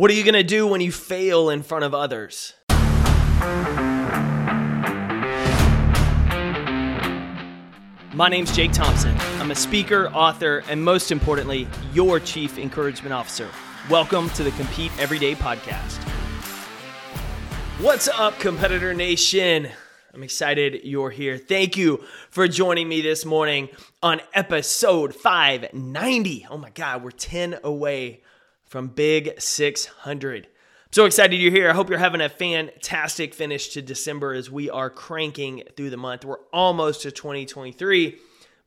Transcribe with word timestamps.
What 0.00 0.10
are 0.10 0.14
you 0.14 0.24
going 0.24 0.32
to 0.32 0.42
do 0.42 0.66
when 0.66 0.80
you 0.80 0.92
fail 0.92 1.50
in 1.50 1.62
front 1.62 1.84
of 1.84 1.92
others? 1.92 2.54
My 8.14 8.30
name's 8.30 8.56
Jake 8.56 8.72
Thompson. 8.72 9.14
I'm 9.40 9.50
a 9.50 9.54
speaker, 9.54 10.08
author, 10.14 10.62
and 10.70 10.82
most 10.82 11.12
importantly, 11.12 11.68
your 11.92 12.18
chief 12.18 12.56
encouragement 12.56 13.12
officer. 13.12 13.50
Welcome 13.90 14.30
to 14.30 14.42
the 14.42 14.52
Compete 14.52 14.90
Everyday 14.98 15.34
podcast. 15.34 15.98
What's 17.82 18.08
up, 18.08 18.38
Competitor 18.38 18.94
Nation? 18.94 19.68
I'm 20.14 20.22
excited 20.22 20.80
you're 20.82 21.10
here. 21.10 21.36
Thank 21.36 21.76
you 21.76 22.02
for 22.30 22.48
joining 22.48 22.88
me 22.88 23.02
this 23.02 23.26
morning 23.26 23.68
on 24.02 24.22
episode 24.32 25.14
590. 25.14 26.46
Oh 26.48 26.56
my 26.56 26.70
God, 26.70 27.04
we're 27.04 27.10
10 27.10 27.58
away 27.62 28.22
from 28.70 28.86
Big 28.86 29.40
600. 29.40 30.44
I'm 30.44 30.92
so 30.92 31.04
excited 31.04 31.40
you're 31.40 31.50
here. 31.50 31.68
I 31.68 31.74
hope 31.74 31.90
you're 31.90 31.98
having 31.98 32.20
a 32.20 32.28
fantastic 32.28 33.34
finish 33.34 33.70
to 33.70 33.82
December 33.82 34.32
as 34.32 34.48
we 34.48 34.70
are 34.70 34.88
cranking 34.88 35.64
through 35.76 35.90
the 35.90 35.96
month. 35.96 36.24
We're 36.24 36.38
almost 36.52 37.02
to 37.02 37.10
2023, 37.10 38.16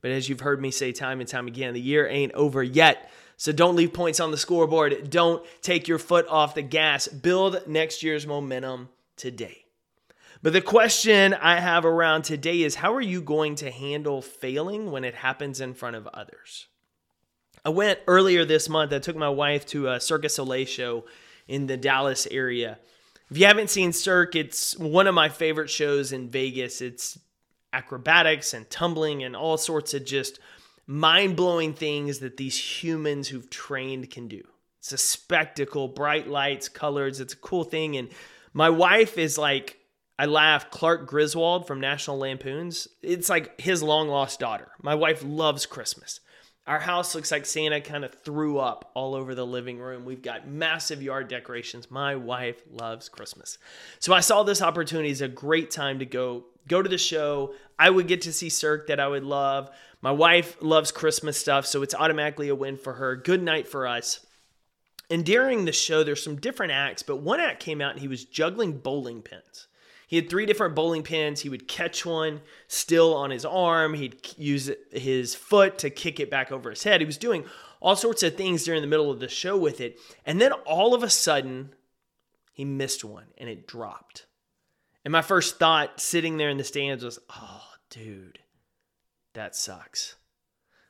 but 0.02 0.10
as 0.10 0.28
you've 0.28 0.40
heard 0.40 0.60
me 0.60 0.70
say 0.70 0.92
time 0.92 1.20
and 1.20 1.28
time 1.28 1.46
again, 1.46 1.72
the 1.72 1.80
year 1.80 2.06
ain't 2.06 2.32
over 2.32 2.62
yet. 2.62 3.10
So 3.38 3.50
don't 3.50 3.76
leave 3.76 3.94
points 3.94 4.20
on 4.20 4.30
the 4.30 4.36
scoreboard. 4.36 5.08
Don't 5.08 5.42
take 5.62 5.88
your 5.88 5.98
foot 5.98 6.28
off 6.28 6.54
the 6.54 6.60
gas. 6.60 7.08
Build 7.08 7.66
next 7.66 8.02
year's 8.02 8.26
momentum 8.26 8.90
today. 9.16 9.64
But 10.42 10.52
the 10.52 10.60
question 10.60 11.32
I 11.32 11.60
have 11.60 11.86
around 11.86 12.24
today 12.24 12.60
is 12.60 12.74
how 12.74 12.92
are 12.94 13.00
you 13.00 13.22
going 13.22 13.54
to 13.56 13.70
handle 13.70 14.20
failing 14.20 14.90
when 14.90 15.02
it 15.02 15.14
happens 15.14 15.62
in 15.62 15.72
front 15.72 15.96
of 15.96 16.06
others? 16.08 16.66
I 17.64 17.70
went 17.70 17.98
earlier 18.06 18.44
this 18.44 18.68
month, 18.68 18.92
I 18.92 18.98
took 18.98 19.16
my 19.16 19.30
wife 19.30 19.64
to 19.66 19.88
a 19.88 20.00
Cirque 20.00 20.22
du 20.22 20.28
Soleil 20.28 20.66
show 20.66 21.06
in 21.48 21.66
the 21.66 21.78
Dallas 21.78 22.26
area. 22.30 22.78
If 23.30 23.38
you 23.38 23.46
haven't 23.46 23.70
seen 23.70 23.92
Cirque, 23.92 24.36
it's 24.36 24.76
one 24.78 25.06
of 25.06 25.14
my 25.14 25.30
favorite 25.30 25.70
shows 25.70 26.12
in 26.12 26.28
Vegas. 26.28 26.82
It's 26.82 27.18
acrobatics 27.72 28.52
and 28.52 28.68
tumbling 28.68 29.24
and 29.24 29.34
all 29.34 29.56
sorts 29.56 29.94
of 29.94 30.04
just 30.04 30.38
mind 30.86 31.36
blowing 31.36 31.72
things 31.72 32.18
that 32.18 32.36
these 32.36 32.82
humans 32.82 33.28
who've 33.28 33.48
trained 33.48 34.10
can 34.10 34.28
do. 34.28 34.42
It's 34.78 34.92
a 34.92 34.98
spectacle, 34.98 35.88
bright 35.88 36.28
lights, 36.28 36.68
colors. 36.68 37.18
It's 37.18 37.32
a 37.32 37.38
cool 37.38 37.64
thing. 37.64 37.96
And 37.96 38.10
my 38.52 38.68
wife 38.68 39.16
is 39.16 39.38
like 39.38 39.78
I 40.18 40.26
laugh. 40.26 40.70
Clark 40.70 41.06
Griswold 41.06 41.66
from 41.66 41.80
National 41.80 42.18
Lampoons. 42.18 42.86
It's 43.02 43.30
like 43.30 43.58
his 43.58 43.82
long 43.82 44.08
lost 44.08 44.38
daughter. 44.38 44.68
My 44.82 44.94
wife 44.94 45.24
loves 45.24 45.64
Christmas. 45.64 46.20
Our 46.66 46.80
house 46.80 47.14
looks 47.14 47.30
like 47.30 47.44
Santa 47.44 47.80
kind 47.82 48.04
of 48.04 48.14
threw 48.24 48.58
up 48.58 48.90
all 48.94 49.14
over 49.14 49.34
the 49.34 49.44
living 49.44 49.78
room. 49.78 50.06
We've 50.06 50.22
got 50.22 50.48
massive 50.48 51.02
yard 51.02 51.28
decorations. 51.28 51.90
My 51.90 52.16
wife 52.16 52.62
loves 52.70 53.10
Christmas. 53.10 53.58
So 53.98 54.14
I 54.14 54.20
saw 54.20 54.42
this 54.42 54.62
opportunity 54.62 55.10
as 55.10 55.20
a 55.20 55.28
great 55.28 55.70
time 55.70 55.98
to 55.98 56.06
go 56.06 56.44
go 56.66 56.80
to 56.80 56.88
the 56.88 56.96
show. 56.96 57.54
I 57.78 57.90
would 57.90 58.08
get 58.08 58.22
to 58.22 58.32
see 58.32 58.48
Cirque 58.48 58.86
that 58.86 58.98
I 58.98 59.08
would 59.08 59.24
love. 59.24 59.70
My 60.00 60.12
wife 60.12 60.56
loves 60.60 60.90
Christmas 60.90 61.36
stuff, 61.36 61.66
so 61.66 61.82
it's 61.82 61.94
automatically 61.94 62.48
a 62.48 62.54
win 62.54 62.78
for 62.78 62.94
her. 62.94 63.16
Good 63.16 63.42
night 63.42 63.68
for 63.68 63.86
us. 63.86 64.24
And 65.10 65.24
during 65.24 65.66
the 65.66 65.72
show, 65.72 66.02
there's 66.02 66.22
some 66.22 66.36
different 66.36 66.72
acts, 66.72 67.02
but 67.02 67.16
one 67.16 67.40
act 67.40 67.60
came 67.60 67.82
out 67.82 67.92
and 67.92 68.00
he 68.00 68.08
was 68.08 68.24
juggling 68.24 68.78
bowling 68.78 69.20
pins. 69.20 69.66
He 70.06 70.16
had 70.16 70.28
three 70.28 70.46
different 70.46 70.74
bowling 70.74 71.02
pins. 71.02 71.40
He 71.40 71.48
would 71.48 71.66
catch 71.66 72.04
one 72.04 72.40
still 72.68 73.14
on 73.14 73.30
his 73.30 73.44
arm. 73.44 73.94
He'd 73.94 74.16
use 74.36 74.70
his 74.90 75.34
foot 75.34 75.78
to 75.78 75.90
kick 75.90 76.20
it 76.20 76.30
back 76.30 76.52
over 76.52 76.70
his 76.70 76.82
head. 76.82 77.00
He 77.00 77.06
was 77.06 77.16
doing 77.16 77.44
all 77.80 77.96
sorts 77.96 78.22
of 78.22 78.36
things 78.36 78.64
during 78.64 78.80
the 78.80 78.86
middle 78.86 79.10
of 79.10 79.20
the 79.20 79.28
show 79.28 79.56
with 79.56 79.80
it. 79.80 79.98
And 80.24 80.40
then 80.40 80.52
all 80.52 80.94
of 80.94 81.02
a 81.02 81.10
sudden, 81.10 81.74
he 82.52 82.64
missed 82.64 83.04
one 83.04 83.26
and 83.38 83.48
it 83.48 83.66
dropped. 83.66 84.26
And 85.04 85.12
my 85.12 85.22
first 85.22 85.58
thought 85.58 86.00
sitting 86.00 86.36
there 86.36 86.48
in 86.48 86.56
the 86.56 86.64
stands 86.64 87.04
was, 87.04 87.18
oh, 87.30 87.62
dude, 87.90 88.38
that 89.34 89.54
sucks. 89.54 90.16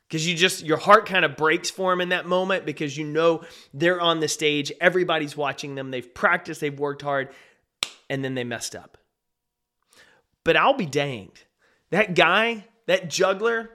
Because 0.07 0.27
you 0.27 0.35
just, 0.35 0.63
your 0.63 0.77
heart 0.77 1.05
kind 1.05 1.25
of 1.25 1.35
breaks 1.35 1.69
for 1.69 1.91
him 1.91 1.99
in 1.99 2.09
that 2.09 2.27
moment 2.27 2.65
because 2.65 2.95
you 2.95 3.03
know 3.03 3.43
they're 3.73 3.99
on 3.99 4.19
the 4.19 4.27
stage, 4.27 4.71
everybody's 4.79 5.35
watching 5.35 5.75
them, 5.75 5.89
they've 5.91 6.13
practiced, 6.13 6.61
they've 6.61 6.79
worked 6.79 7.01
hard, 7.01 7.29
and 8.09 8.23
then 8.23 8.35
they 8.35 8.43
messed 8.43 8.75
up. 8.75 8.97
But 10.45 10.55
I'll 10.55 10.77
be 10.77 10.85
danged. 10.85 11.43
That 11.89 12.15
guy, 12.15 12.65
that 12.85 13.09
juggler, 13.09 13.69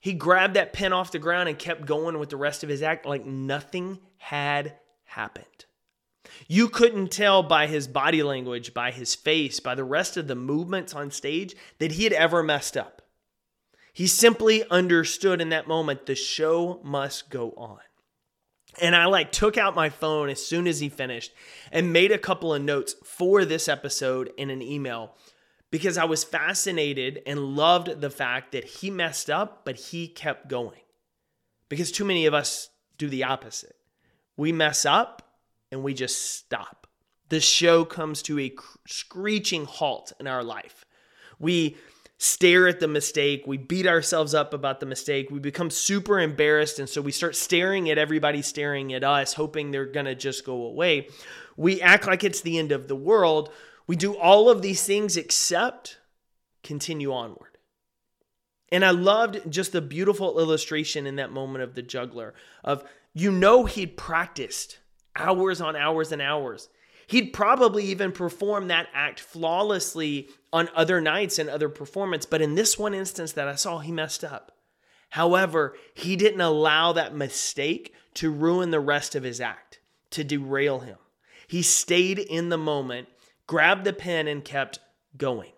he 0.00 0.12
grabbed 0.12 0.54
that 0.54 0.74
pin 0.74 0.92
off 0.92 1.12
the 1.12 1.18
ground 1.18 1.48
and 1.48 1.58
kept 1.58 1.86
going 1.86 2.18
with 2.18 2.28
the 2.28 2.36
rest 2.36 2.62
of 2.62 2.68
his 2.68 2.82
act 2.82 3.06
like 3.06 3.24
nothing 3.24 4.00
had 4.18 4.76
happened. 5.04 5.46
You 6.46 6.68
couldn't 6.68 7.10
tell 7.10 7.42
by 7.42 7.66
his 7.66 7.88
body 7.88 8.22
language, 8.22 8.74
by 8.74 8.90
his 8.90 9.14
face, 9.14 9.60
by 9.60 9.74
the 9.74 9.84
rest 9.84 10.18
of 10.18 10.26
the 10.26 10.34
movements 10.34 10.94
on 10.94 11.10
stage 11.10 11.54
that 11.78 11.92
he 11.92 12.04
had 12.04 12.12
ever 12.12 12.42
messed 12.42 12.76
up. 12.76 13.02
He 13.92 14.06
simply 14.06 14.68
understood 14.68 15.40
in 15.40 15.50
that 15.50 15.68
moment 15.68 16.06
the 16.06 16.14
show 16.14 16.80
must 16.82 17.30
go 17.30 17.52
on. 17.52 17.78
And 18.80 18.96
I 18.96 19.04
like 19.06 19.30
took 19.30 19.56
out 19.56 19.76
my 19.76 19.88
phone 19.88 20.28
as 20.28 20.44
soon 20.44 20.66
as 20.66 20.80
he 20.80 20.88
finished 20.88 21.32
and 21.70 21.92
made 21.92 22.10
a 22.10 22.18
couple 22.18 22.52
of 22.52 22.60
notes 22.60 22.96
for 23.04 23.44
this 23.44 23.68
episode 23.68 24.32
in 24.36 24.50
an 24.50 24.60
email 24.60 25.14
because 25.74 25.98
I 25.98 26.04
was 26.04 26.22
fascinated 26.22 27.20
and 27.26 27.56
loved 27.56 28.00
the 28.00 28.08
fact 28.08 28.52
that 28.52 28.62
he 28.62 28.92
messed 28.92 29.28
up, 29.28 29.64
but 29.64 29.74
he 29.74 30.06
kept 30.06 30.46
going. 30.46 30.78
Because 31.68 31.90
too 31.90 32.04
many 32.04 32.26
of 32.26 32.32
us 32.32 32.70
do 32.96 33.08
the 33.08 33.24
opposite. 33.24 33.74
We 34.36 34.52
mess 34.52 34.86
up 34.86 35.36
and 35.72 35.82
we 35.82 35.92
just 35.92 36.36
stop. 36.36 36.86
The 37.28 37.40
show 37.40 37.84
comes 37.84 38.22
to 38.22 38.38
a 38.38 38.54
screeching 38.86 39.64
halt 39.64 40.12
in 40.20 40.28
our 40.28 40.44
life. 40.44 40.84
We 41.40 41.76
stare 42.18 42.68
at 42.68 42.78
the 42.78 42.86
mistake. 42.86 43.42
We 43.44 43.56
beat 43.56 43.88
ourselves 43.88 44.32
up 44.32 44.54
about 44.54 44.78
the 44.78 44.86
mistake. 44.86 45.28
We 45.28 45.40
become 45.40 45.70
super 45.70 46.20
embarrassed. 46.20 46.78
And 46.78 46.88
so 46.88 47.02
we 47.02 47.10
start 47.10 47.34
staring 47.34 47.90
at 47.90 47.98
everybody 47.98 48.42
staring 48.42 48.94
at 48.94 49.02
us, 49.02 49.32
hoping 49.32 49.72
they're 49.72 49.86
going 49.86 50.06
to 50.06 50.14
just 50.14 50.44
go 50.44 50.66
away. 50.66 51.08
We 51.56 51.82
act 51.82 52.06
like 52.06 52.22
it's 52.22 52.42
the 52.42 52.60
end 52.60 52.70
of 52.70 52.86
the 52.86 52.94
world 52.94 53.50
we 53.86 53.96
do 53.96 54.16
all 54.16 54.48
of 54.48 54.62
these 54.62 54.84
things 54.84 55.16
except 55.16 55.98
continue 56.62 57.12
onward. 57.12 57.58
And 58.72 58.84
I 58.84 58.90
loved 58.90 59.50
just 59.50 59.72
the 59.72 59.80
beautiful 59.80 60.38
illustration 60.40 61.06
in 61.06 61.16
that 61.16 61.30
moment 61.30 61.62
of 61.62 61.74
the 61.74 61.82
juggler 61.82 62.34
of 62.64 62.84
you 63.12 63.30
know 63.30 63.66
he'd 63.66 63.96
practiced 63.96 64.78
hours 65.14 65.60
on 65.60 65.76
hours 65.76 66.10
and 66.10 66.20
hours. 66.20 66.68
He'd 67.06 67.32
probably 67.32 67.84
even 67.84 68.12
perform 68.12 68.68
that 68.68 68.88
act 68.94 69.20
flawlessly 69.20 70.28
on 70.52 70.70
other 70.74 71.00
nights 71.00 71.38
and 71.38 71.50
other 71.50 71.68
performance, 71.68 72.26
but 72.26 72.40
in 72.40 72.54
this 72.54 72.78
one 72.78 72.94
instance 72.94 73.32
that 73.32 73.46
I 73.46 73.54
saw, 73.54 73.78
he 73.78 73.92
messed 73.92 74.24
up. 74.24 74.52
However, 75.10 75.76
he 75.92 76.16
didn't 76.16 76.40
allow 76.40 76.92
that 76.92 77.14
mistake 77.14 77.94
to 78.14 78.30
ruin 78.30 78.70
the 78.70 78.80
rest 78.80 79.14
of 79.14 79.22
his 79.22 79.40
act, 79.40 79.80
to 80.10 80.24
derail 80.24 80.80
him. 80.80 80.96
He 81.46 81.62
stayed 81.62 82.18
in 82.18 82.48
the 82.48 82.58
moment 82.58 83.08
grabbed 83.46 83.84
the 83.84 83.92
pen 83.92 84.28
and 84.28 84.44
kept 84.44 84.78
going. 85.16 85.52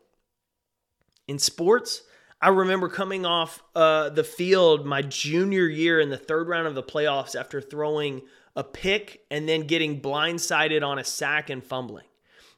In 1.28 1.38
sports, 1.38 2.02
I 2.40 2.50
remember 2.50 2.88
coming 2.88 3.24
off 3.24 3.62
uh, 3.74 4.10
the 4.10 4.24
field 4.24 4.86
my 4.86 5.02
junior 5.02 5.66
year 5.66 6.00
in 6.00 6.10
the 6.10 6.18
third 6.18 6.48
round 6.48 6.66
of 6.66 6.74
the 6.74 6.82
playoffs 6.82 7.38
after 7.38 7.60
throwing 7.60 8.22
a 8.54 8.62
pick 8.64 9.22
and 9.30 9.48
then 9.48 9.62
getting 9.62 10.00
blindsided 10.00 10.86
on 10.86 10.98
a 10.98 11.04
sack 11.04 11.50
and 11.50 11.64
fumbling. 11.64 12.06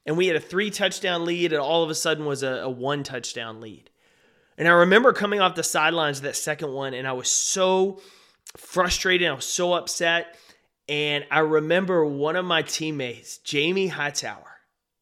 And 0.07 0.17
we 0.17 0.27
had 0.27 0.37
a 0.37 0.41
three 0.41 0.71
touchdown 0.71 1.25
lead, 1.25 1.53
and 1.53 1.61
all 1.61 1.83
of 1.83 1.91
a 1.91 1.95
sudden 1.95 2.25
was 2.25 2.43
a, 2.43 2.63
a 2.63 2.71
one 2.71 3.03
touchdown 3.03 3.61
lead. 3.61 3.91
And 4.57 4.67
I 4.67 4.73
remember 4.73 5.13
coming 5.13 5.41
off 5.41 5.55
the 5.55 5.63
sidelines 5.63 6.23
that 6.23 6.35
second 6.35 6.73
one, 6.73 6.95
and 6.95 7.07
I 7.07 7.13
was 7.13 7.31
so 7.31 8.01
frustrated. 8.57 9.29
I 9.29 9.35
was 9.35 9.45
so 9.45 9.75
upset. 9.75 10.37
And 10.89 11.27
I 11.31 11.41
remember 11.41 12.05
one 12.05 12.37
of 12.37 12.45
my 12.45 12.63
teammates, 12.63 13.39
Jamie 13.39 13.89
Hightower, 13.89 14.48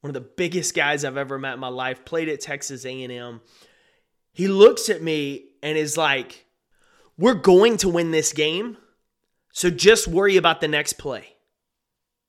one 0.00 0.10
of 0.10 0.14
the 0.14 0.28
biggest 0.36 0.74
guys 0.74 1.04
I've 1.04 1.16
ever 1.16 1.38
met 1.38 1.54
in 1.54 1.60
my 1.60 1.68
life, 1.68 2.04
played 2.04 2.28
at 2.28 2.40
Texas 2.40 2.84
A&M. 2.84 3.40
He 4.32 4.48
looks 4.48 4.88
at 4.88 5.02
me 5.02 5.46
and 5.62 5.78
is 5.78 5.96
like, 5.96 6.46
"We're 7.16 7.34
going 7.34 7.76
to 7.78 7.88
win 7.88 8.10
this 8.10 8.32
game, 8.32 8.76
so 9.52 9.70
just 9.70 10.06
worry 10.06 10.36
about 10.36 10.60
the 10.60 10.68
next 10.68 10.94
play." 10.94 11.36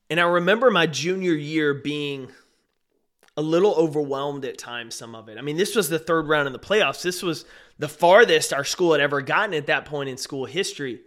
And 0.10 0.20
I 0.20 0.24
remember 0.24 0.72
my 0.72 0.88
junior 0.88 1.34
year 1.34 1.74
being 1.74 2.32
a 3.36 3.42
little 3.42 3.76
overwhelmed 3.76 4.46
at 4.46 4.58
times, 4.58 4.96
some 4.96 5.14
of 5.14 5.30
it. 5.30 5.38
I 5.38 5.42
mean, 5.42 5.58
this 5.58 5.76
was 5.76 5.90
the 5.90 6.00
third 6.00 6.28
round 6.28 6.48
in 6.48 6.54
the 6.54 6.60
playoffs. 6.60 7.04
This 7.04 7.22
was 7.22 7.46
the 7.78 7.88
farthest 7.88 8.52
our 8.52 8.64
school 8.64 8.94
had 8.94 9.02
ever 9.02 9.22
gotten 9.22 9.54
at 9.54 9.68
that 9.68 9.86
point 9.86 10.10
in 10.10 10.18
school 10.18 10.46
history. 10.46 11.02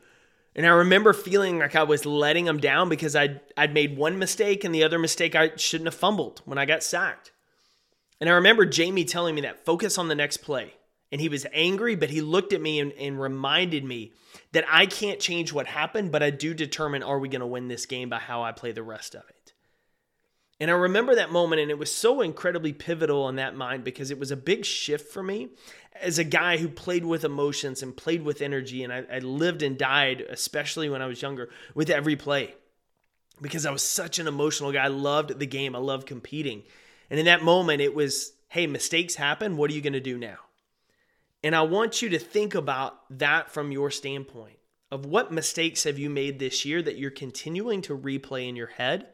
And 0.54 0.66
I 0.66 0.70
remember 0.70 1.12
feeling 1.12 1.58
like 1.60 1.76
I 1.76 1.84
was 1.84 2.04
letting 2.04 2.44
them 2.44 2.58
down 2.58 2.88
because 2.88 3.14
I'd, 3.14 3.40
I'd 3.56 3.72
made 3.72 3.96
one 3.96 4.18
mistake 4.18 4.64
and 4.64 4.74
the 4.74 4.82
other 4.82 4.98
mistake 4.98 5.34
I 5.34 5.52
shouldn't 5.56 5.86
have 5.86 5.94
fumbled 5.94 6.42
when 6.44 6.58
I 6.58 6.66
got 6.66 6.82
sacked. 6.82 7.32
And 8.20 8.28
I 8.28 8.32
remember 8.32 8.66
Jamie 8.66 9.04
telling 9.04 9.34
me 9.34 9.40
that 9.42 9.64
focus 9.64 9.96
on 9.96 10.08
the 10.08 10.14
next 10.14 10.38
play. 10.38 10.74
And 11.12 11.20
he 11.20 11.28
was 11.28 11.46
angry, 11.52 11.96
but 11.96 12.10
he 12.10 12.20
looked 12.20 12.52
at 12.52 12.60
me 12.60 12.78
and, 12.78 12.92
and 12.92 13.20
reminded 13.20 13.84
me 13.84 14.12
that 14.52 14.64
I 14.70 14.86
can't 14.86 15.18
change 15.18 15.52
what 15.52 15.66
happened, 15.66 16.12
but 16.12 16.22
I 16.22 16.30
do 16.30 16.54
determine 16.54 17.02
are 17.02 17.18
we 17.18 17.28
going 17.28 17.40
to 17.40 17.46
win 17.46 17.68
this 17.68 17.86
game 17.86 18.08
by 18.08 18.18
how 18.18 18.42
I 18.42 18.52
play 18.52 18.72
the 18.72 18.82
rest 18.82 19.14
of 19.14 19.22
it. 19.28 19.39
And 20.60 20.70
I 20.70 20.74
remember 20.74 21.14
that 21.14 21.32
moment, 21.32 21.62
and 21.62 21.70
it 21.70 21.78
was 21.78 21.92
so 21.92 22.20
incredibly 22.20 22.74
pivotal 22.74 23.28
in 23.30 23.36
that 23.36 23.56
mind 23.56 23.82
because 23.82 24.10
it 24.10 24.18
was 24.18 24.30
a 24.30 24.36
big 24.36 24.66
shift 24.66 25.10
for 25.10 25.22
me 25.22 25.48
as 26.00 26.18
a 26.18 26.24
guy 26.24 26.58
who 26.58 26.68
played 26.68 27.04
with 27.04 27.24
emotions 27.24 27.82
and 27.82 27.96
played 27.96 28.22
with 28.22 28.42
energy. 28.42 28.84
And 28.84 28.92
I, 28.92 29.04
I 29.10 29.18
lived 29.20 29.62
and 29.62 29.78
died, 29.78 30.20
especially 30.28 30.90
when 30.90 31.00
I 31.00 31.06
was 31.06 31.22
younger, 31.22 31.48
with 31.74 31.88
every 31.88 32.14
play 32.14 32.54
because 33.40 33.64
I 33.64 33.70
was 33.70 33.82
such 33.82 34.18
an 34.18 34.26
emotional 34.28 34.70
guy. 34.70 34.84
I 34.84 34.88
loved 34.88 35.38
the 35.38 35.46
game, 35.46 35.74
I 35.74 35.78
loved 35.78 36.06
competing. 36.06 36.62
And 37.08 37.18
in 37.18 37.26
that 37.26 37.42
moment, 37.42 37.80
it 37.80 37.94
was 37.94 38.32
hey, 38.48 38.66
mistakes 38.66 39.14
happen. 39.14 39.56
What 39.56 39.70
are 39.70 39.74
you 39.74 39.80
going 39.80 39.92
to 39.92 40.00
do 40.00 40.18
now? 40.18 40.38
And 41.44 41.54
I 41.54 41.62
want 41.62 42.02
you 42.02 42.08
to 42.08 42.18
think 42.18 42.56
about 42.56 42.98
that 43.18 43.52
from 43.52 43.70
your 43.70 43.92
standpoint 43.92 44.58
of 44.90 45.06
what 45.06 45.32
mistakes 45.32 45.84
have 45.84 46.00
you 46.00 46.10
made 46.10 46.40
this 46.40 46.64
year 46.64 46.82
that 46.82 46.98
you're 46.98 47.12
continuing 47.12 47.80
to 47.82 47.96
replay 47.96 48.48
in 48.48 48.56
your 48.56 48.66
head 48.66 49.06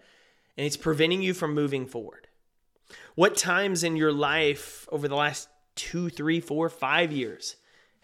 and 0.56 0.66
it's 0.66 0.76
preventing 0.76 1.22
you 1.22 1.34
from 1.34 1.54
moving 1.54 1.86
forward? 1.86 2.28
What 3.14 3.36
times 3.36 3.82
in 3.82 3.96
your 3.96 4.12
life 4.12 4.88
over 4.92 5.08
the 5.08 5.16
last 5.16 5.48
two, 5.74 6.08
three, 6.08 6.40
four, 6.40 6.68
five 6.68 7.12
years 7.12 7.56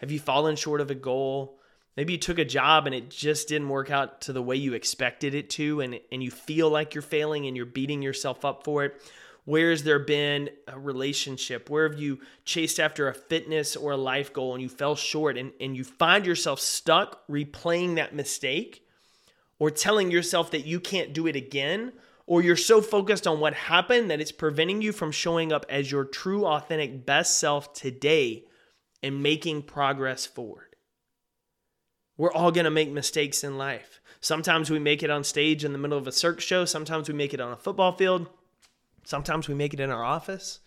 have 0.03 0.11
you 0.11 0.19
fallen 0.19 0.57
short 0.57 0.81
of 0.81 0.91
a 0.91 0.95
goal? 0.95 1.59
Maybe 1.95 2.11
you 2.11 2.19
took 2.19 2.37
a 2.37 2.43
job 2.43 2.87
and 2.87 2.93
it 2.93 3.09
just 3.09 3.47
didn't 3.47 3.69
work 3.69 3.89
out 3.89 4.19
to 4.21 4.33
the 4.33 4.41
way 4.41 4.57
you 4.57 4.73
expected 4.73 5.33
it 5.33 5.49
to, 5.51 5.79
and, 5.79 5.97
and 6.11 6.21
you 6.21 6.29
feel 6.29 6.69
like 6.69 6.93
you're 6.93 7.01
failing 7.01 7.47
and 7.47 7.55
you're 7.55 7.65
beating 7.65 8.01
yourself 8.01 8.43
up 8.43 8.65
for 8.65 8.83
it. 8.83 9.01
Where 9.45 9.69
has 9.69 9.83
there 9.83 9.99
been 9.99 10.49
a 10.67 10.77
relationship? 10.77 11.69
Where 11.69 11.87
have 11.87 11.97
you 11.97 12.19
chased 12.43 12.81
after 12.81 13.07
a 13.07 13.13
fitness 13.13 13.77
or 13.77 13.91
a 13.91 13.97
life 13.97 14.33
goal 14.33 14.53
and 14.53 14.61
you 14.61 14.67
fell 14.67 14.95
short 14.95 15.37
and, 15.37 15.53
and 15.61 15.75
you 15.77 15.85
find 15.85 16.25
yourself 16.25 16.59
stuck 16.59 17.25
replaying 17.29 17.95
that 17.95 18.13
mistake 18.13 18.85
or 19.57 19.71
telling 19.71 20.11
yourself 20.11 20.51
that 20.51 20.65
you 20.65 20.81
can't 20.81 21.13
do 21.13 21.27
it 21.27 21.37
again? 21.37 21.93
Or 22.25 22.41
you're 22.41 22.55
so 22.55 22.81
focused 22.81 23.27
on 23.27 23.39
what 23.39 23.53
happened 23.53 24.09
that 24.09 24.21
it's 24.21 24.31
preventing 24.31 24.81
you 24.81 24.91
from 24.91 25.11
showing 25.11 25.51
up 25.51 25.65
as 25.69 25.91
your 25.91 26.05
true, 26.05 26.45
authentic, 26.45 27.05
best 27.05 27.37
self 27.37 27.73
today 27.73 28.45
and 29.01 29.21
making 29.21 29.63
progress 29.63 30.25
forward. 30.25 30.75
We're 32.15 32.31
all 32.31 32.51
going 32.51 32.65
to 32.65 32.71
make 32.71 32.91
mistakes 32.91 33.43
in 33.43 33.57
life. 33.57 33.99
Sometimes 34.21 34.69
we 34.69 34.79
make 34.79 35.03
it 35.03 35.09
on 35.09 35.23
stage 35.25 35.65
in 35.65 35.73
the 35.73 35.77
middle 35.77 35.97
of 35.97 36.07
a 36.07 36.11
circus 36.11 36.45
show, 36.45 36.63
sometimes 36.63 37.09
we 37.09 37.13
make 37.13 37.33
it 37.33 37.41
on 37.41 37.51
a 37.51 37.57
football 37.57 37.91
field. 37.91 38.27
Sometimes 39.03 39.49
we 39.49 39.53
make 39.53 39.73
it 39.73 39.81
in 39.81 39.89
our 39.89 40.03
office, 40.03 40.61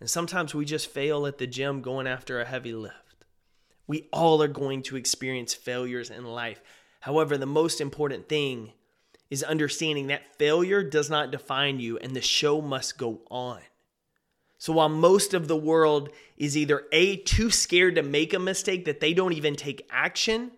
and 0.00 0.08
sometimes 0.08 0.54
we 0.54 0.64
just 0.64 0.90
fail 0.90 1.26
at 1.26 1.38
the 1.38 1.46
gym 1.46 1.82
going 1.82 2.06
after 2.06 2.40
a 2.40 2.46
heavy 2.46 2.72
lift. 2.72 3.24
We 3.86 4.08
all 4.12 4.42
are 4.42 4.48
going 4.48 4.82
to 4.84 4.96
experience 4.96 5.52
failures 5.52 6.10
in 6.10 6.24
life. 6.24 6.62
However, 7.00 7.36
the 7.36 7.46
most 7.46 7.80
important 7.80 8.28
thing 8.28 8.72
is 9.30 9.42
understanding 9.42 10.06
that 10.08 10.36
failure 10.38 10.82
does 10.82 11.10
not 11.10 11.30
define 11.30 11.80
you 11.80 11.98
and 11.98 12.14
the 12.14 12.20
show 12.20 12.60
must 12.60 12.98
go 12.98 13.20
on. 13.30 13.60
So 14.58 14.72
while 14.72 14.88
most 14.88 15.34
of 15.34 15.46
the 15.46 15.56
world 15.56 16.10
is 16.36 16.56
either 16.56 16.84
A, 16.92 17.16
too 17.16 17.50
scared 17.50 17.94
to 17.94 18.02
make 18.02 18.34
a 18.34 18.38
mistake 18.38 18.86
that 18.86 19.00
they 19.00 19.12
don't 19.12 19.34
even 19.34 19.54
take 19.54 19.86
action, 19.90 20.50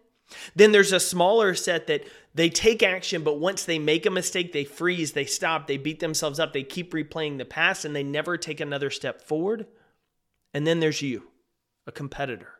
then 0.55 0.72
there's 0.72 0.93
a 0.93 1.00
smaller 1.00 1.55
set 1.55 1.87
that 1.88 2.05
they 2.34 2.49
take 2.49 2.82
action, 2.82 3.25
but 3.25 3.40
once 3.40 3.64
they 3.64 3.78
make 3.78 4.06
a 4.06 4.11
mistake, 4.11 4.52
they 4.52 4.64
freeze, 4.64 5.12
they 5.12 5.25
stop, 5.25 5.67
they 5.67 5.76
beat 5.76 5.99
themselves 5.99 6.38
up, 6.38 6.52
they 6.52 6.62
keep 6.62 6.93
replaying 6.94 7.38
the 7.38 7.44
past, 7.44 7.84
and 7.84 7.94
they 7.94 8.05
never 8.05 8.37
take 8.37 8.61
another 8.61 8.90
step 8.90 9.20
forward. 9.20 9.67
And 10.55 10.67
then 10.67 10.78
there's 10.81 11.02
you, 11.02 11.25
a 11.87 11.93
competitor 11.93 12.59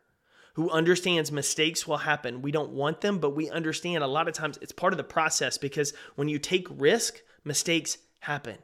who 0.53 0.69
understands 0.69 1.31
mistakes 1.31 1.87
will 1.87 1.97
happen. 1.97 2.41
We 2.41 2.51
don't 2.51 2.71
want 2.71 3.01
them, 3.01 3.19
but 3.19 3.35
we 3.35 3.49
understand 3.49 4.03
a 4.03 4.07
lot 4.07 4.27
of 4.27 4.33
times 4.33 4.57
it's 4.61 4.71
part 4.71 4.93
of 4.93 4.97
the 4.97 5.03
process 5.03 5.57
because 5.57 5.93
when 6.15 6.27
you 6.27 6.39
take 6.39 6.67
risk, 6.69 7.21
mistakes 7.43 7.97
happen. 8.19 8.57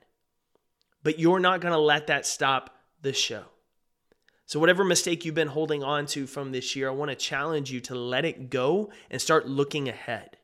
But 1.03 1.19
you're 1.19 1.39
not 1.39 1.61
going 1.61 1.73
to 1.73 1.79
let 1.79 2.07
that 2.07 2.25
stop 2.25 2.75
the 3.01 3.13
show. 3.13 3.43
So, 4.45 4.59
whatever 4.59 4.85
mistake 4.85 5.25
you've 5.25 5.35
been 5.35 5.49
holding 5.49 5.83
on 5.83 6.05
to 6.07 6.25
from 6.25 6.51
this 6.51 6.75
year, 6.75 6.87
I 6.87 6.93
want 6.93 7.11
to 7.11 7.15
challenge 7.15 7.69
you 7.69 7.81
to 7.81 7.95
let 7.95 8.23
it 8.23 8.49
go 8.49 8.91
and 9.11 9.21
start 9.21 9.47
looking 9.47 9.89
ahead. 9.89 10.37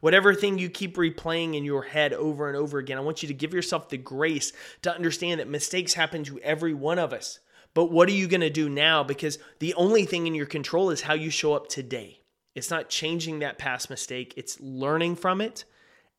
Whatever 0.00 0.34
thing 0.34 0.58
you 0.58 0.70
keep 0.70 0.96
replaying 0.96 1.54
in 1.54 1.64
your 1.64 1.82
head 1.82 2.12
over 2.12 2.48
and 2.48 2.56
over 2.56 2.78
again, 2.78 2.96
I 2.96 3.02
want 3.02 3.22
you 3.22 3.28
to 3.28 3.34
give 3.34 3.52
yourself 3.52 3.88
the 3.88 3.98
grace 3.98 4.52
to 4.82 4.94
understand 4.94 5.40
that 5.40 5.48
mistakes 5.48 5.94
happen 5.94 6.24
to 6.24 6.40
every 6.40 6.72
one 6.72 6.98
of 6.98 7.12
us. 7.12 7.40
But 7.74 7.90
what 7.90 8.08
are 8.08 8.12
you 8.12 8.28
going 8.28 8.40
to 8.40 8.50
do 8.50 8.68
now? 8.68 9.02
Because 9.02 9.38
the 9.58 9.74
only 9.74 10.04
thing 10.04 10.26
in 10.26 10.34
your 10.34 10.46
control 10.46 10.90
is 10.90 11.02
how 11.02 11.14
you 11.14 11.30
show 11.30 11.54
up 11.54 11.68
today. 11.68 12.20
It's 12.54 12.70
not 12.70 12.88
changing 12.88 13.40
that 13.40 13.58
past 13.58 13.90
mistake, 13.90 14.32
it's 14.36 14.60
learning 14.60 15.16
from 15.16 15.40
it 15.40 15.64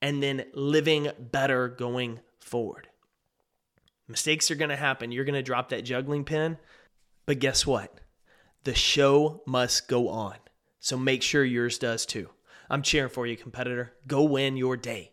and 0.01 0.21
then 0.21 0.45
living 0.53 1.09
better 1.17 1.69
going 1.69 2.19
forward. 2.39 2.89
Mistakes 4.07 4.51
are 4.51 4.55
going 4.55 4.69
to 4.69 4.75
happen. 4.75 5.11
You're 5.11 5.25
going 5.25 5.33
to 5.33 5.41
drop 5.41 5.69
that 5.69 5.85
juggling 5.85 6.25
pin. 6.25 6.57
But 7.25 7.39
guess 7.39 7.65
what? 7.65 7.99
The 8.65 8.75
show 8.75 9.41
must 9.47 9.87
go 9.87 10.09
on. 10.09 10.35
So 10.79 10.97
make 10.97 11.23
sure 11.23 11.43
yours 11.43 11.79
does 11.79 12.05
too. 12.05 12.29
I'm 12.69 12.81
cheering 12.81 13.09
for 13.09 13.25
you, 13.25 13.35
competitor. 13.35 13.93
Go 14.05 14.23
win 14.23 14.57
your 14.57 14.77
day. 14.77 15.11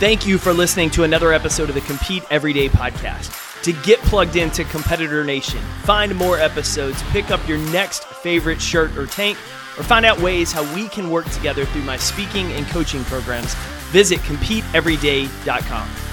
Thank 0.00 0.26
you 0.26 0.38
for 0.38 0.52
listening 0.52 0.90
to 0.90 1.04
another 1.04 1.32
episode 1.32 1.68
of 1.68 1.74
the 1.76 1.80
Compete 1.82 2.24
Everyday 2.30 2.68
podcast. 2.68 3.43
To 3.64 3.72
get 3.72 3.98
plugged 4.00 4.36
into 4.36 4.62
Competitor 4.64 5.24
Nation, 5.24 5.58
find 5.84 6.14
more 6.14 6.38
episodes, 6.38 7.02
pick 7.04 7.30
up 7.30 7.48
your 7.48 7.56
next 7.56 8.04
favorite 8.04 8.60
shirt 8.60 8.94
or 8.98 9.06
tank, 9.06 9.38
or 9.78 9.82
find 9.82 10.04
out 10.04 10.20
ways 10.20 10.52
how 10.52 10.62
we 10.74 10.86
can 10.86 11.08
work 11.08 11.24
together 11.30 11.64
through 11.64 11.84
my 11.84 11.96
speaking 11.96 12.52
and 12.52 12.66
coaching 12.66 13.02
programs, 13.04 13.54
visit 13.90 14.18
CompeteEveryday.com. 14.18 16.03